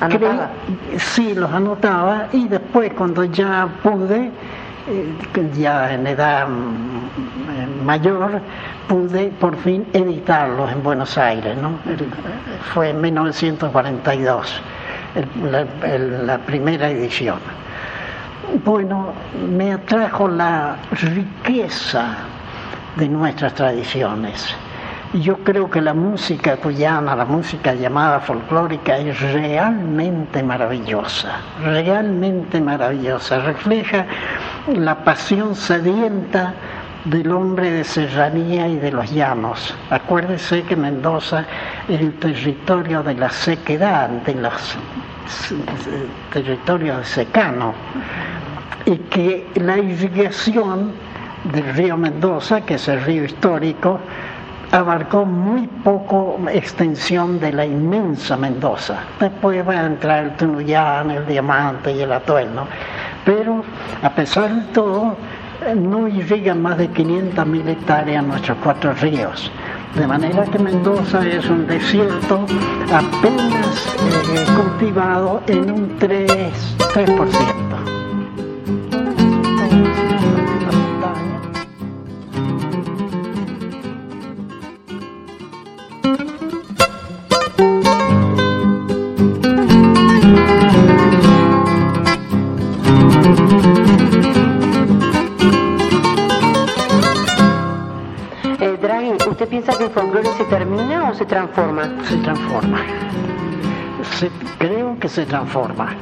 [0.00, 0.50] ¿Anotaba?
[0.98, 4.30] sí, los anotaba y después cuando ya pude,
[4.88, 8.40] eh, ya en edad mm, mayor,
[8.88, 11.56] pude por fin editarlos en Buenos Aires.
[11.56, 11.78] ¿no?
[12.74, 14.62] fue en 1942
[16.26, 17.38] la primera edición.
[18.64, 19.12] Bueno,
[19.48, 22.16] me atrajo la riqueza
[22.96, 24.54] de nuestras tradiciones.
[25.14, 33.40] Yo creo que la música cuyana, la música llamada folclórica, es realmente maravillosa, realmente maravillosa.
[33.40, 34.06] Refleja
[34.74, 36.54] la pasión sedienta
[37.04, 39.74] del hombre de serranía y de los llanos.
[39.90, 41.44] Acuérdese que Mendoza
[41.88, 44.78] es el territorio de la sequedad, de los
[46.32, 47.74] territorios secano,
[48.86, 50.92] y que la irrigación
[51.52, 54.00] del río Mendoza, que es el río histórico,
[54.72, 59.00] abarcó muy poco extensión de la inmensa Mendoza.
[59.20, 62.66] Después va a entrar el Tunuyán, el Diamante y el Atuel, ¿no?
[63.24, 63.62] Pero
[64.02, 65.16] a pesar de todo,
[65.76, 69.52] no irrigan más de 500.000 hectáreas nuestros cuatro ríos.
[69.94, 72.46] De manera que Mendoza es un desierto
[72.92, 73.94] apenas
[74.34, 76.50] eh, cultivado en un 3%.
[76.78, 77.91] 3%.
[101.14, 101.84] Se transforma?
[102.04, 102.80] Se transforma.
[104.58, 105.94] creo que se transforma.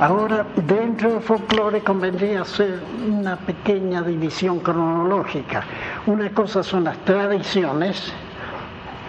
[0.00, 5.62] Ahora, dentro del folclore convendría hacer una pequeña división cronológica.
[6.06, 8.12] Una cosa son las tradiciones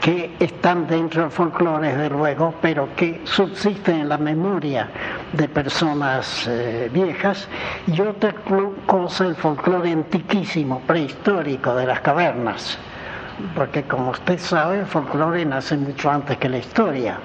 [0.01, 4.89] que están dentro del folclore, desde luego, pero que subsisten en la memoria
[5.31, 7.47] de personas eh, viejas,
[7.87, 8.33] y otra
[8.85, 12.79] cosa el folclore antiquísimo, prehistórico de las cavernas
[13.55, 17.17] porque como usted sabe, el folclore nace mucho antes que la historia.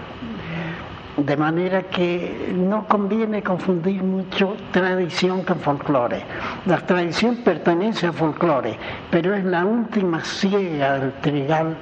[1.17, 6.25] De manera que no conviene confundir mucho tradición con folclore.
[6.67, 8.77] La tradición pertenece al folclore,
[9.11, 11.77] pero es la última ciega del trigal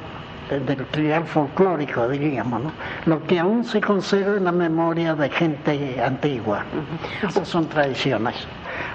[0.50, 2.72] del trigal folclórico, diríamos, ¿no?
[3.06, 6.64] lo que aún se conserva en la memoria de gente antigua.
[7.26, 8.46] Esas son tradiciones.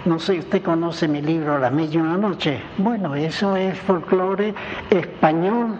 [0.07, 2.61] No sé, usted conoce mi libro La Noche.
[2.77, 4.55] Bueno, eso es folclore
[4.89, 5.79] español,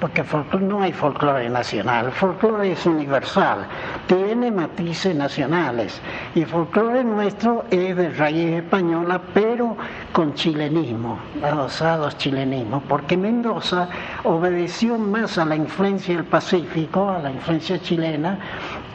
[0.00, 0.24] porque
[0.58, 3.66] no hay folclore nacional, folclore es universal,
[4.06, 6.00] tiene matices nacionales
[6.34, 9.76] y el folclore nuestro es de raíz española, pero
[10.12, 13.88] con chilenismo, adosados chilenismo, porque Mendoza
[14.24, 18.38] obedeció más a la influencia del Pacífico, a la influencia chilena,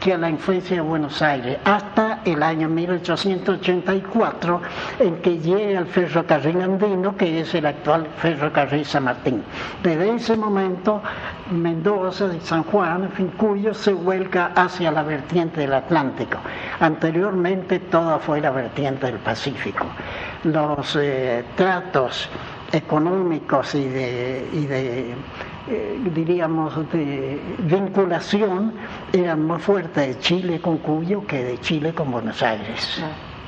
[0.00, 4.60] que a la influencia de Buenos Aires, hasta el año 1884,
[5.00, 9.42] en que llega el ferrocarril andino, que es el actual ferrocarril San Martín.
[9.82, 11.02] Desde ese momento,
[11.50, 16.38] Mendoza y San Juan, en Cuyo, se vuelca hacia la vertiente del Atlántico.
[16.80, 19.86] Anteriormente, toda fue la vertiente del Pacífico.
[20.44, 22.28] Los eh, tratos
[22.72, 25.14] económicos y de
[25.70, 28.72] eh, diríamos, de vinculación
[29.12, 33.02] era más fuerte de Chile con Cuyo que de Chile con Buenos Aires.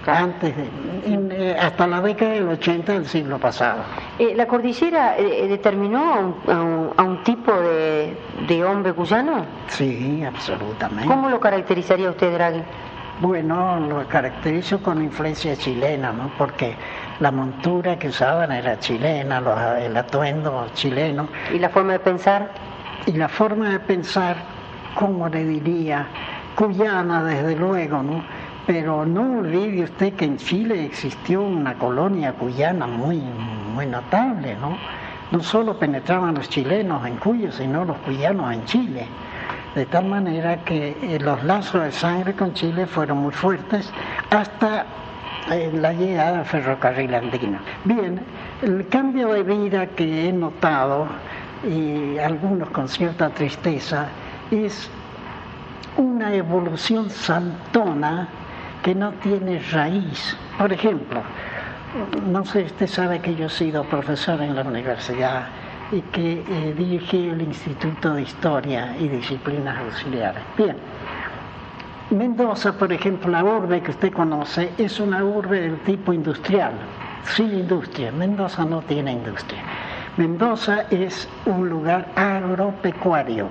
[0.06, 3.82] Ah, Antes eh, hasta la década del 80 del siglo pasado.
[4.18, 6.36] Eh, ¿La cordillera determinó
[6.96, 8.16] a un, tipo de,
[8.48, 9.44] de, hombre cuyano?
[9.68, 11.06] Sí, absolutamente.
[11.06, 12.62] ¿Cómo lo caracterizaría usted, Draghi?
[13.20, 16.30] Bueno, lo caracterizo con influencia chilena, ¿no?
[16.38, 16.74] Porque
[17.20, 19.42] la montura que usaban era chilena,
[19.78, 21.28] el atuendo chileno.
[21.54, 22.50] ¿Y la forma de pensar?
[23.06, 24.36] Y la forma de pensar,
[24.94, 26.06] ¿cómo le diría?
[26.54, 28.24] Cuyana, desde luego, ¿no?
[28.66, 33.18] Pero no olvide usted que en Chile existió una colonia cuyana muy,
[33.74, 34.76] muy notable, ¿no?
[35.30, 39.06] No solo penetraban los chilenos en Cuyo, sino los cuyanos en Chile.
[39.74, 43.92] De tal manera que eh, los lazos de sangre con Chile fueron muy fuertes
[44.30, 44.86] hasta
[45.56, 47.58] la llegada del ferrocarril andino.
[47.84, 48.20] Bien,
[48.62, 51.06] el cambio de vida que he notado,
[51.64, 54.08] y algunos con cierta tristeza,
[54.50, 54.90] es
[55.96, 58.28] una evolución saltona
[58.82, 60.36] que no tiene raíz.
[60.56, 61.22] Por ejemplo,
[62.26, 65.48] no sé, usted sabe que yo he sido profesor en la universidad
[65.92, 70.42] y que eh, dirigí el Instituto de Historia y Disciplinas Auxiliares.
[70.56, 70.76] Bien,
[72.10, 76.72] Mendoza, por ejemplo, la urbe que usted conoce, es una urbe del tipo industrial,
[77.24, 78.10] sin industria.
[78.10, 79.62] Mendoza no tiene industria.
[80.16, 83.48] Mendoza es un lugar agropecuario,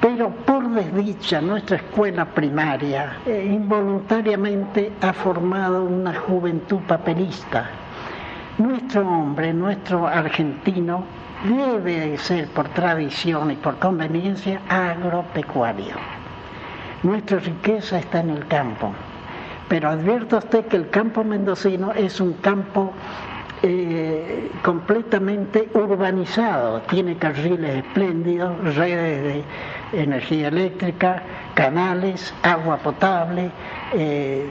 [0.00, 7.70] pero por desdicha nuestra escuela primaria eh, involuntariamente ha formado una juventud papelista
[8.58, 11.04] nuestro hombre, nuestro argentino,
[11.44, 16.15] debe ser por tradición y por conveniencia agropecuario.
[17.02, 18.92] Nuestra riqueza está en el campo,
[19.68, 22.92] pero advierta usted que el campo mendocino es un campo
[23.62, 29.22] eh, completamente urbanizado, tiene carriles espléndidos, redes
[29.92, 31.22] de energía eléctrica,
[31.54, 33.50] canales, agua potable,
[33.94, 34.46] eh,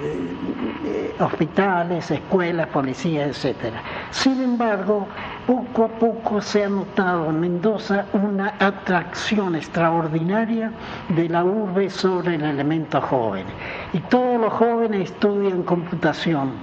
[0.86, 3.74] eh, hospitales, escuelas, policías, etc.
[4.12, 5.08] Sin embargo,
[5.46, 10.72] poco a poco se ha notado en Mendoza una atracción extraordinaria
[11.10, 13.46] de la urbe sobre el elemento joven.
[13.94, 16.54] Y todos los jóvenes estudian computación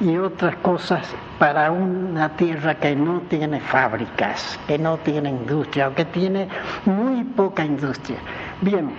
[0.00, 1.06] y otras cosas
[1.38, 6.48] para una tierra que no tiene fábricas, que no tiene industria o que tiene
[6.86, 8.18] muy poca industria.
[8.60, 8.90] Bien,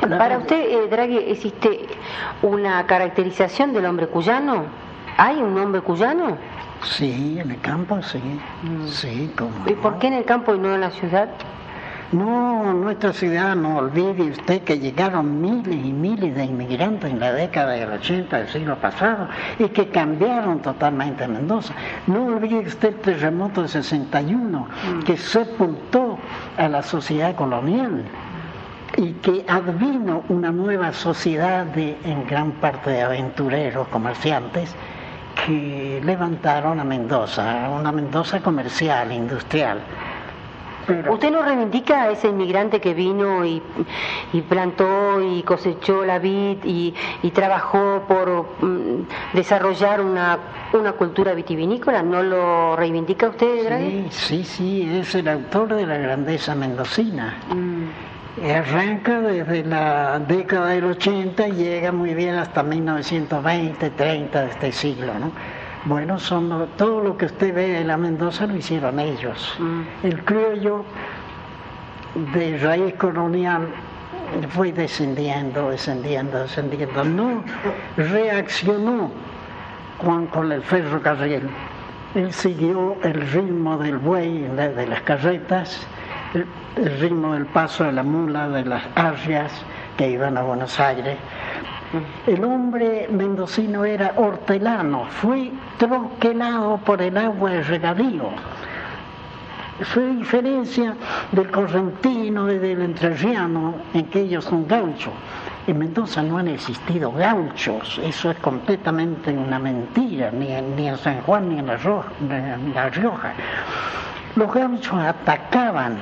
[0.00, 1.86] para usted, eh, Draghi, ¿existe
[2.42, 4.64] una caracterización del hombre cuyano?
[5.16, 6.36] ¿Hay un hombre cuyano?
[6.84, 8.18] Sí, en el campo sí.
[8.18, 8.86] Mm.
[8.88, 9.52] Sí, como.
[9.66, 11.28] ¿Y por qué en el campo y no en la ciudad?
[12.12, 17.32] No, nuestra ciudad, no olvide usted que llegaron miles y miles de inmigrantes en la
[17.32, 21.74] década del 80 del siglo pasado y que cambiaron totalmente Mendoza.
[22.06, 25.02] No olvide usted el terremoto de 61 mm.
[25.02, 26.16] que sepultó
[26.56, 28.04] a la sociedad colonial
[28.96, 34.76] y que advino una nueva sociedad de, en gran parte de aventureros, comerciantes,
[35.44, 39.80] que levantaron a Mendoza, una Mendoza comercial, industrial.
[41.10, 43.60] ¿Usted no reivindica a ese inmigrante que vino y,
[44.48, 46.94] plantó y cosechó la vid y,
[47.34, 50.38] trabajó por mm, desarrollar una,
[50.72, 52.02] una, cultura vitivinícola?
[52.02, 54.06] ¿No lo reivindica usted, Draghi?
[54.10, 57.36] Sí, sí, sí, es el autor de la grandeza mendocina.
[57.52, 64.50] Mm arranca desde la década del 80 y llega muy bien hasta 1920, 30 de
[64.50, 65.32] este siglo, ¿no?
[65.86, 69.56] Bueno, son todo lo que usted ve en la Mendoza lo hicieron ellos.
[69.58, 69.82] Mm.
[70.02, 70.84] El criollo
[72.34, 73.68] de raíz colonial
[74.50, 77.04] fue descendiendo, descendiendo, descendiendo.
[77.04, 77.44] No
[77.96, 79.10] reaccionó
[79.98, 81.48] Juan con el ferrocarril.
[82.14, 85.86] Él siguió el ritmo del buey, de las carretas,
[86.36, 89.52] el ritmo del paso de la mula, de las arrias
[89.96, 91.16] que iban a Buenos Aires.
[92.26, 98.28] El hombre mendocino era hortelano, fue troquelado por el agua de regadío.
[99.82, 100.94] Fue diferencia
[101.32, 105.12] del correntino y del entrerriano, en que ellos son gauchos.
[105.66, 111.48] En Mendoza no han existido gauchos, eso es completamente una mentira, ni en, San Juan
[111.48, 111.78] ni en la,
[112.20, 113.32] en la Rioja.
[114.36, 115.98] Los gauchos atacaban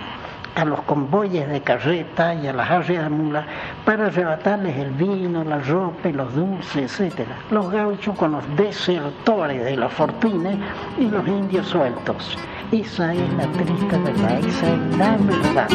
[0.54, 3.46] a los convoyes de carreta y a las arrias de mula
[3.84, 7.26] para arrebatarles el vino, la ropa, los dulces, etc.
[7.50, 10.58] Los gauchos con los desertores de los fortines
[10.98, 12.38] y los indios sueltos.
[12.72, 15.68] Esa es la triste verdad, esa es la verdad.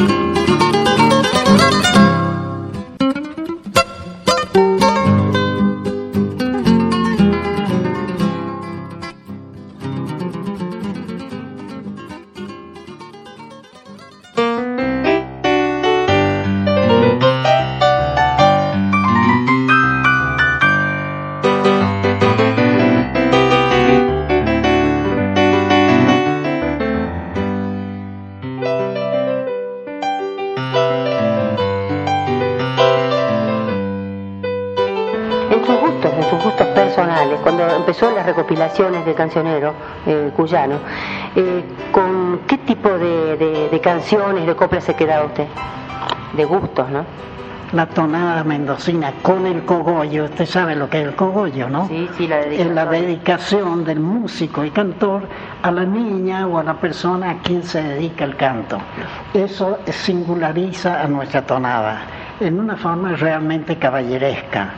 [39.00, 39.74] Recopilaciones de cancionero
[40.06, 40.76] eh, cuyano.
[41.36, 45.46] Eh, ¿Con qué tipo de, canciones, de coplas se queda usted?
[46.36, 47.04] De gustos, ¿no?
[47.72, 51.86] La tonada mendocina con el cogollo, usted sabe lo que es el cogollo, ¿no?
[51.86, 52.68] Sí, sí, la dedicación.
[52.68, 55.22] Es la dedicación del músico y cantor
[55.62, 58.78] a la niña o a la persona a quien se dedica el canto.
[59.34, 62.02] Eso singulariza a nuestra tonada
[62.40, 64.70] en una forma realmente caballeresca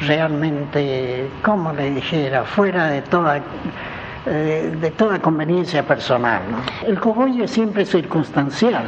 [0.00, 3.42] realmente, como le dijera, fuera de toda
[4.26, 6.42] eh, de toda conveniencia personal.
[6.86, 8.84] El cogollo es siempre circunstancial.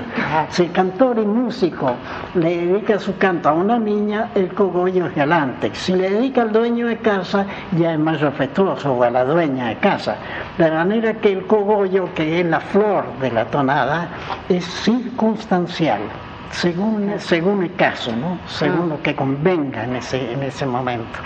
[0.50, 1.94] Si el cantor y músico
[2.34, 5.70] le dedica su canto a una niña, el cogollo es galante.
[5.72, 7.46] Si le dedica al dueño de casa,
[7.78, 10.16] ya es más respetuoso o a la dueña de casa.
[10.58, 14.08] De manera que el cogollo, que es la flor de la tonada,
[14.50, 16.00] es circunstancial
[16.52, 18.38] según, según el caso, ¿no?
[18.46, 21.18] según lo que convenga en ese, en ese momento.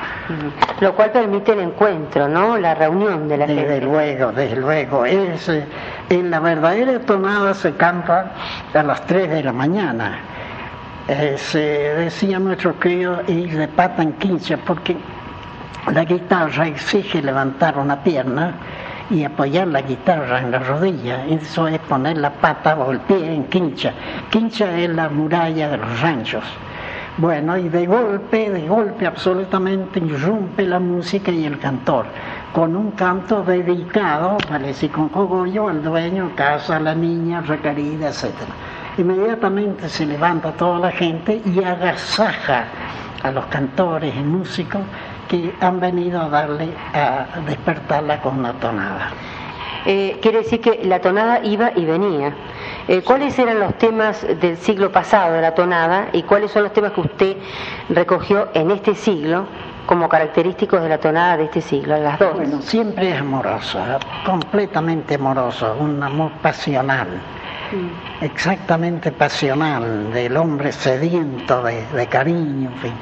[0.81, 2.57] Lo cual permite el encuentro, ¿no?
[2.57, 5.05] la reunión de la desde Desde luego, desde luego.
[5.05, 5.51] Es,
[6.09, 8.33] en la verdadera tonada se canta
[8.73, 10.19] a las 3 de la mañana.
[11.09, 14.97] Eh, se decía nuestro querido ir de pata en quince porque
[15.93, 18.55] la guitarra exige levantar una pierna
[19.11, 21.25] y apoyar la guitarra en la rodilla.
[21.27, 23.93] Eso es poner la pata o el pie en quincha.
[24.31, 26.45] Quincha es la muralla de los ranchos.
[27.19, 32.05] Bueno, y de golpe, de golpe absolutamente irrumpe la música y el cantor,
[32.53, 38.35] con un canto dedicado, parece con cogollo, al dueño, casa, la niña, requerida, etc.
[38.99, 42.65] Inmediatamente se levanta toda la gente y agasaja
[43.23, 44.83] a los cantores y músicos
[45.29, 49.11] que han venido a darle, a despertarla con una tonada.
[49.89, 52.35] Eh, quiere decir que la tonada iba y venía.
[52.89, 56.73] Eh, ¿Cuáles eran los temas del siglo pasado de la tonada y cuáles son los
[56.73, 57.37] temas que usted
[57.89, 59.47] recogió en este siglo
[59.87, 62.35] como característicos de la tonada de este siglo, las dos?
[62.35, 67.07] Bueno, siempre es amorosa, completamente amorosa, un amor pasional,
[67.71, 68.25] mm.
[68.25, 72.93] exactamente pasional, del hombre sediento de, de cariño, en fin,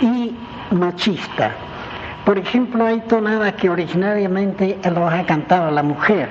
[0.00, 1.52] y machista.
[2.24, 6.28] Por ejemplo, hay tonadas que originariamente los ha cantado la mujer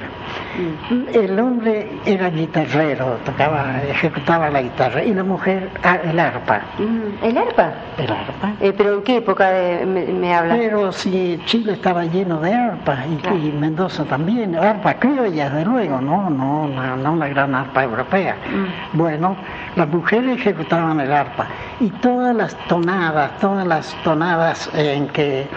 [1.13, 6.61] el hombre era guitarrero, tocaba, ejecutaba la guitarra y la mujer ah, el arpa.
[6.77, 7.71] Mm, ¿El arpa?
[7.97, 8.51] El arpa.
[8.59, 9.49] Eh, ¿Pero en qué época
[9.85, 10.55] me, habla?
[10.55, 13.33] Pero si Chile estaba lleno de arpa y, ah.
[13.59, 18.35] Mendoza también, arpa criolla, desde luego, no, no, no, una gran arpa europea.
[18.35, 18.97] Mm.
[18.97, 19.35] Bueno,
[19.75, 21.47] las mujeres ejecutaban el arpa
[21.79, 25.47] y todas las tonadas, todas las tonadas en que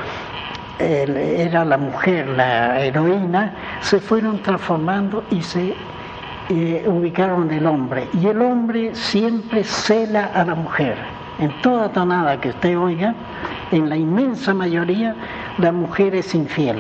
[0.79, 5.75] era la mujer, la heroína, se fueron transformando y se
[6.51, 8.09] eh, ubicaron en el hombre.
[8.21, 10.97] Y el hombre siempre cela a la mujer.
[11.39, 13.15] En toda tonada que usted oiga,
[13.73, 15.17] en la inmensa mayoría,
[15.59, 16.79] la mujer es infiel.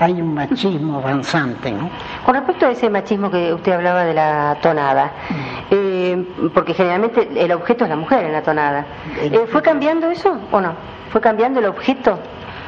[0.00, 1.70] Hay un machismo avanzante.
[1.70, 1.90] ¿no?
[2.24, 5.34] Con respecto a ese machismo que usted hablaba de la tonada, mm.
[5.70, 8.86] eh, porque generalmente el objeto es la mujer en la tonada,
[9.20, 10.72] eh, ¿fue cambiando eso o no?
[11.10, 12.18] ¿Fue cambiando el objeto?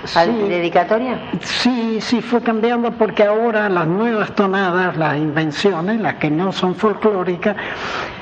[0.04, 1.18] Sí, dedicatoria?
[1.40, 6.74] Sí, sí, fue cambiando porque ahora las nuevas tonadas, las invenciones, las que no son
[6.74, 7.56] folclóricas,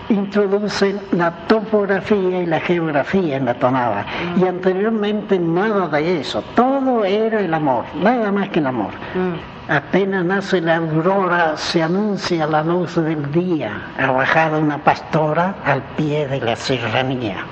[0.08, 4.04] introducen la topografía y la geografía en la tonada.
[4.36, 4.44] Mm.
[4.44, 8.92] Y anteriormente nada de eso, todo era el amor, nada más que el amor.
[9.14, 9.59] Mm.
[9.70, 15.80] Apenas nace la aurora, se anuncia la luz del día, ha bajado una pastora al
[15.96, 17.44] pie de la serranía.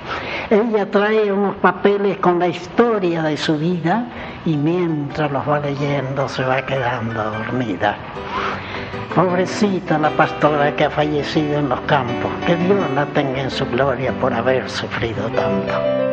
[0.50, 4.04] Ella trae unos papeles con la historia de su vida
[4.44, 7.96] y mientras los va leyendo se va quedando dormida.
[9.14, 13.64] Pobrecita la pastora que ha fallecido en los campos, que Dios la tenga en su
[13.66, 16.07] gloria por haber sufrido tanto.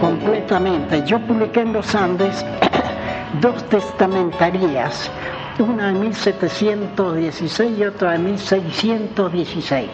[0.00, 1.04] Completamente.
[1.06, 2.44] Yo publiqué en los Andes
[3.40, 5.10] dos testamentarías,
[5.58, 9.88] una en 1716 y otra en 1616.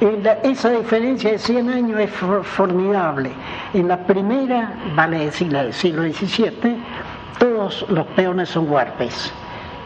[0.42, 3.30] esa diferencia de 100 años es formidable.
[3.72, 6.76] En la primera, vale decir la del siglo XVII,
[7.38, 9.32] todos los peones son huarpes.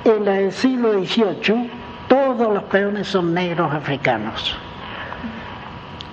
[0.05, 1.71] En la del siglo XVIII,
[2.09, 4.57] todos los peones son negros africanos.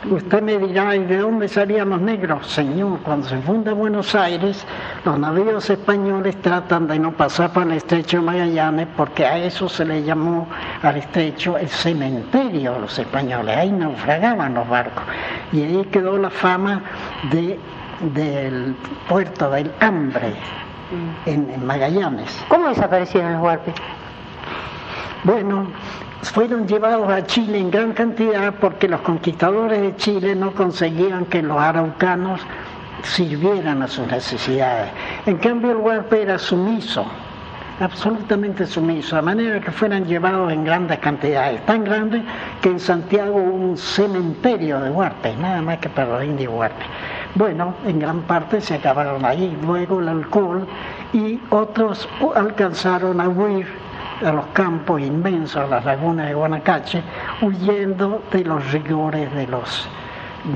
[0.09, 2.47] Usted me dirá, ¿y de dónde salían los negros?
[2.47, 4.65] Señor, cuando se funda Buenos Aires,
[5.03, 9.67] los navíos españoles tratan de no pasar por el estrecho de Magallanes porque a eso
[9.67, 10.47] se le llamó
[10.81, 13.57] al estrecho el cementerio de los españoles.
[13.57, 15.03] Ahí naufragaban los barcos.
[15.51, 16.83] Y ahí quedó la fama
[17.31, 17.59] de,
[18.13, 18.75] del
[19.09, 20.33] puerto del hambre
[21.25, 22.45] en, en Magallanes.
[22.47, 23.73] ¿Cómo desaparecieron los huarpes?
[25.25, 25.67] Bueno,
[26.23, 31.41] fueron llevados a Chile en gran cantidad porque los conquistadores de Chile no conseguían que
[31.41, 32.41] los araucanos
[33.03, 34.91] sirvieran a sus necesidades.
[35.25, 37.05] En cambio el huarpe era sumiso,
[37.79, 42.23] absolutamente sumiso, de manera que fueran llevados en grandes cantidades, tan grandes
[42.61, 46.87] que en Santiago hubo un cementerio de huarpes, nada más que para los indios huarpes.
[47.35, 50.67] Bueno, en gran parte se acabaron ahí, luego el alcohol
[51.13, 53.67] y otros alcanzaron a huir
[54.23, 57.03] a los campos inmensos, a las lagunas de Guanacache,
[57.41, 59.87] huyendo de los rigores de los,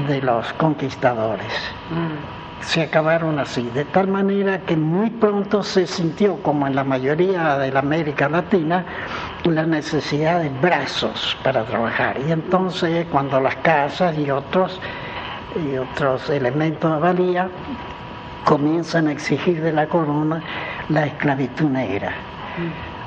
[0.07, 1.51] de los conquistadores.
[1.89, 2.63] Mm.
[2.63, 7.57] Se acabaron así, de tal manera que muy pronto se sintió, como en la mayoría
[7.57, 8.85] de la América Latina,
[9.45, 12.17] la necesidad de brazos para trabajar.
[12.27, 14.79] Y entonces cuando las casas y otros
[15.55, 17.49] y otros elementos de valía,
[18.45, 20.41] comienzan a exigir de la corona
[20.89, 22.13] la esclavitud negra.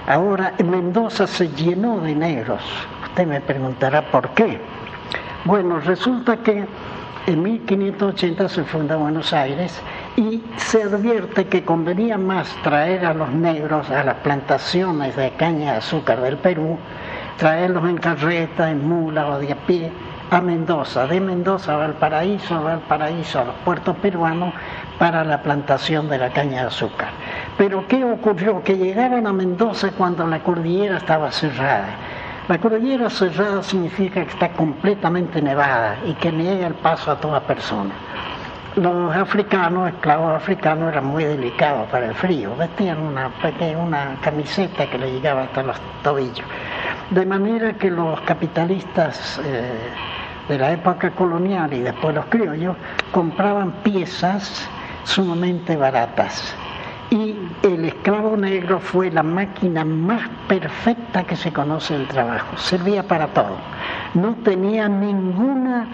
[0.07, 2.63] Ahora, Mendoza se llenó de negros.
[3.05, 4.61] Usted me preguntará por qué.
[5.45, 6.67] Bueno, resulta que
[7.27, 9.81] en 1580 se funda Buenos Aires
[10.17, 15.73] y se advierte que convenía más traer a los negros a las plantaciones de caña
[15.73, 16.79] de azúcar del Perú,
[17.39, 19.91] traerlos en carreta, en mula o de a pie
[20.31, 24.53] a Mendoza, de Mendoza a Valparaíso, a Valparaíso a los puertos peruanos
[24.99, 27.09] para la plantación de la caña de azúcar.
[27.57, 28.63] Pero ¿qué ocurrió?
[28.63, 31.89] Que llegaron a Mendoza cuando la cordillera estaba cerrada.
[32.49, 37.41] La cordillera cerrada significa que está completamente nevada y que niega el paso a toda
[37.41, 37.95] persona.
[38.77, 42.55] Los africanos, esclavos africanos, eran muy delicados para el frío.
[42.57, 43.31] Vestían una,
[43.79, 46.47] una camiseta que le llegaba hasta los tobillos.
[47.11, 49.79] De manera que los capitalistas eh,
[50.49, 52.77] de la época colonial y después los criollos
[53.13, 54.69] compraban piezas
[55.05, 56.55] sumamente baratas.
[57.11, 62.57] Y el esclavo negro fue la máquina más perfecta que se conoce del trabajo.
[62.57, 63.57] Servía para todo.
[64.15, 65.87] No tenía ninguna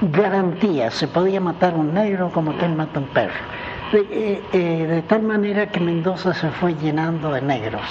[0.00, 0.90] garantía.
[0.90, 3.34] Se podía matar un negro como usted mata un perro.
[3.92, 7.82] De, eh, eh, de tal manera que Mendoza se fue llenando de negros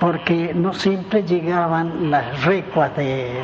[0.00, 3.42] porque no siempre llegaban las recuas de,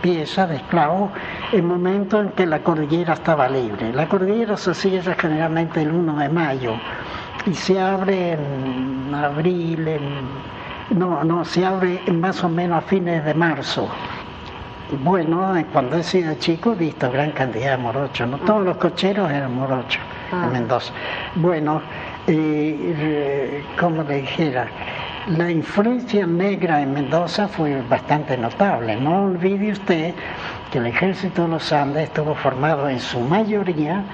[0.00, 1.10] piezas, de esclavos,
[1.52, 3.92] en momentos en que la cordillera estaba libre.
[3.92, 6.74] La cordillera se cierra generalmente el 1 de mayo
[7.46, 9.88] y se abre en abril,
[10.90, 13.88] no, no, se abre más o menos a fines de marzo.
[15.04, 19.30] Bueno, cuando he sido chico he visto gran cantidad de morochos, no todos los cocheros
[19.30, 20.50] eran morochos en ah.
[20.52, 20.92] Mendoza.
[21.36, 21.80] Bueno,
[22.26, 24.66] eh, como le dijera,
[25.36, 28.96] la influencia negra en Mendoza fue bastante notable.
[28.96, 30.12] No olvide usted
[30.72, 34.04] que el ejército de los Andes estuvo formado en su mayoría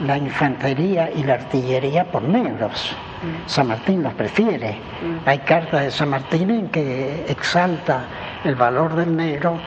[0.00, 2.96] la infantería y la artillería por negros.
[3.22, 3.48] Mm.
[3.48, 4.72] San Martín los prefiere.
[4.72, 5.28] Mm.
[5.28, 8.04] Hay cartas de San Martín en que exalta
[8.42, 9.58] el valor del negro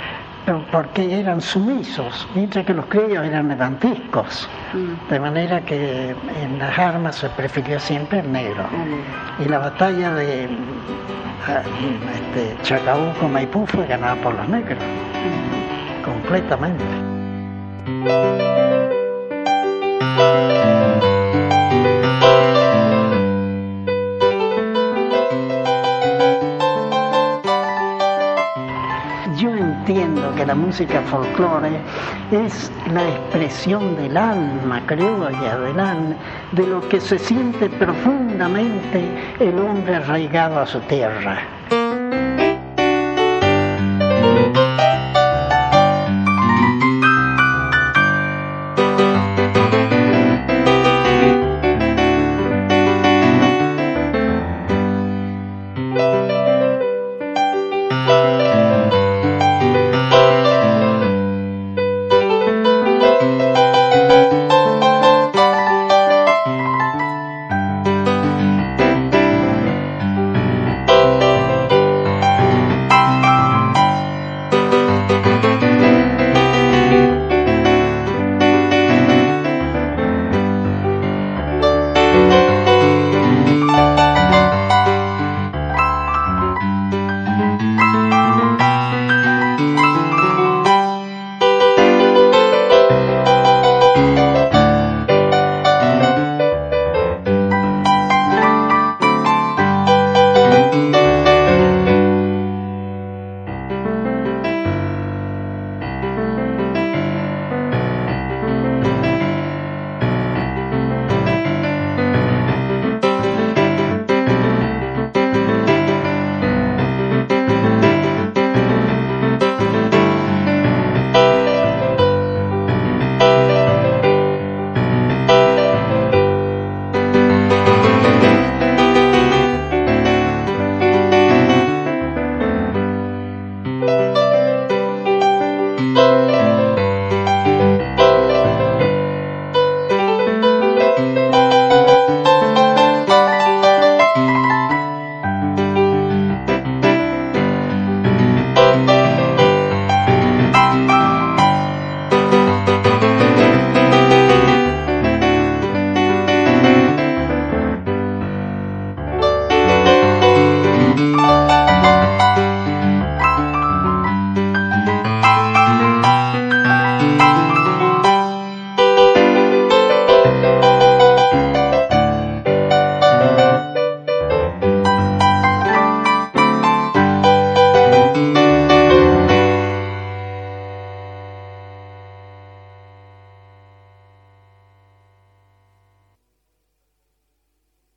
[0.71, 4.47] porque eran sumisos, mientras que los criollos eran levantiscos.
[4.73, 5.09] Mm.
[5.09, 8.63] De manera que en las armas se prefirió siempre el negro.
[8.63, 9.43] Mm.
[9.43, 10.47] Y la batalla de
[11.47, 11.61] ah,
[12.15, 16.03] este, Chacabuco Maipú fue ganada por los negros, mm.
[16.03, 16.83] completamente.
[30.57, 31.79] Música folclore
[32.31, 36.15] es la expresión del alma criolla, del alma,
[36.51, 39.03] de lo que se siente profundamente
[39.39, 41.39] el hombre arraigado a su tierra.